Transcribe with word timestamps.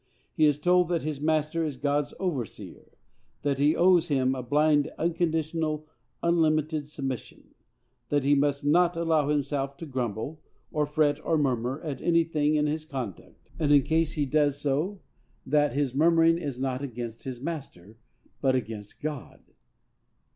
He 0.33 0.45
is 0.45 0.59
told 0.59 0.89
that 0.89 1.03
his 1.03 1.21
master 1.21 1.63
is 1.63 1.75
God's 1.77 2.15
overseer; 2.19 2.97
that 3.43 3.59
he 3.59 3.75
owes 3.75 4.07
him 4.07 4.33
a 4.33 4.41
blind, 4.41 4.89
unconditional, 4.97 5.85
unlimited 6.23 6.87
submission; 6.87 7.53
that 8.09 8.23
he 8.23 8.33
must 8.33 8.65
not 8.65 8.97
allow 8.97 9.29
himself 9.29 9.77
to 9.77 9.85
grumble, 9.85 10.41
or 10.71 10.87
fret, 10.87 11.23
or 11.23 11.37
murmur, 11.37 11.79
at 11.83 12.01
anything 12.01 12.55
in 12.55 12.65
his 12.65 12.83
conduct; 12.83 13.51
and, 13.59 13.71
in 13.71 13.83
case 13.83 14.13
he 14.13 14.25
does 14.25 14.59
so, 14.59 15.01
that 15.45 15.73
his 15.73 15.93
murmuring 15.93 16.39
is 16.39 16.59
not 16.59 16.81
against 16.81 17.25
his 17.25 17.39
master, 17.39 17.95
but 18.41 18.55
against 18.55 19.03
God. 19.03 19.41